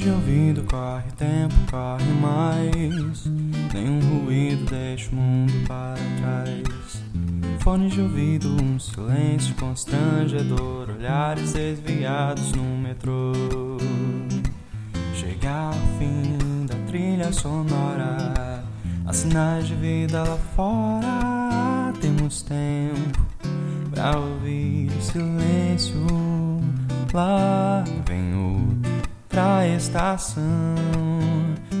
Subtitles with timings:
[0.00, 3.26] de ouvido corre, tempo corre mais.
[3.74, 7.02] Nenhum ruído deixa o mundo para trás.
[7.60, 10.88] Fone de ouvido, um silêncio constrangedor.
[10.90, 13.32] Olhares desviados no metrô.
[15.14, 18.64] Chega ao fim da trilha sonora.
[19.04, 21.92] Há sinais de vida lá fora.
[22.00, 23.20] Temos tempo
[23.90, 26.06] pra ouvir o silêncio.
[27.12, 28.34] Lá vem
[29.40, 30.74] outra estação.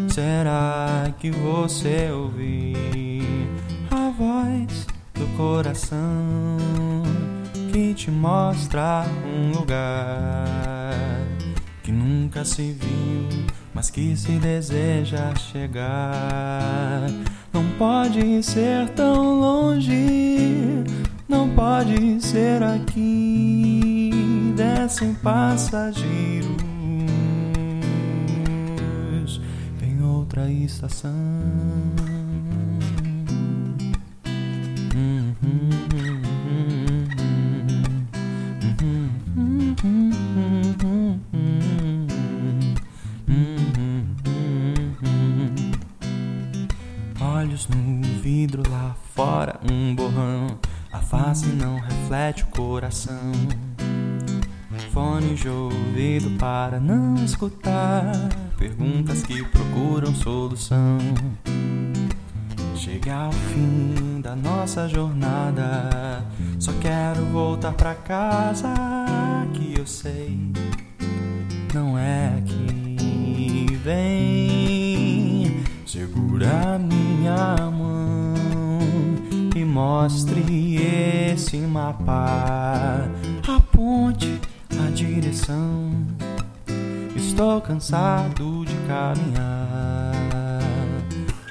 [0.08, 2.76] Será que você ouviu
[3.90, 6.56] a voz do coração
[7.72, 10.96] que te mostra um lugar
[11.82, 17.06] que nunca se viu, mas que se deseja chegar?
[17.52, 20.84] Não pode ser tão longe,
[21.28, 24.10] não pode ser aqui.
[24.56, 26.69] Descem passageiros, tem
[30.30, 31.10] outra estação.
[47.20, 50.46] Olhos no vidro lá fora, um borrão.
[50.92, 53.32] A face não reflete o coração.
[54.92, 58.12] Fone de ouvido para não escutar
[58.58, 59.40] perguntas que
[60.00, 60.98] procuram solução.
[62.74, 66.24] Chega ao fim da nossa jornada.
[66.58, 68.72] Só quero voltar pra casa
[69.52, 70.38] que eu sei.
[71.74, 72.96] Não é aqui.
[73.84, 78.34] Vem, segura minha mão
[79.54, 80.76] e mostre
[81.32, 83.08] esse mapa.
[83.46, 84.40] Aponte
[84.86, 85.92] a direção.
[87.16, 89.59] Estou cansado de caminhar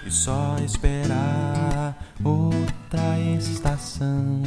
[0.10, 4.42] e só esperar outra estação.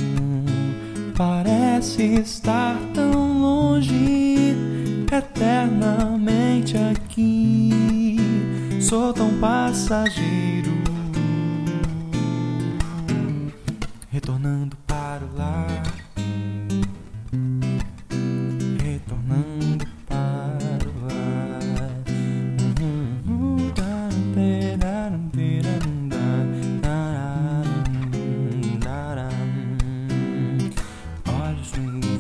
[1.17, 4.57] Parece estar tão longe,
[5.11, 7.71] eternamente aqui.
[8.81, 10.73] Sou tão passageiro,
[14.11, 15.72] retornando para o lar.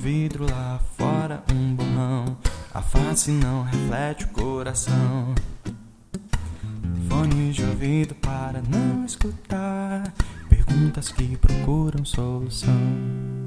[0.02, 2.36] Vidro lá fora, um borrão.
[2.74, 5.32] A face não reflete o coração.
[7.08, 10.12] Fone de ouvido para não escutar
[10.48, 13.41] perguntas que procuram solução.